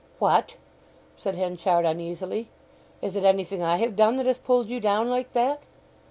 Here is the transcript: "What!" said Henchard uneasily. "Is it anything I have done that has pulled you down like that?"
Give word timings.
"What!" 0.17 0.55
said 1.15 1.35
Henchard 1.35 1.85
uneasily. 1.85 2.49
"Is 3.03 3.15
it 3.15 3.23
anything 3.23 3.61
I 3.61 3.75
have 3.77 3.95
done 3.95 4.15
that 4.15 4.25
has 4.25 4.39
pulled 4.39 4.67
you 4.67 4.79
down 4.79 5.11
like 5.11 5.33
that?" 5.33 5.61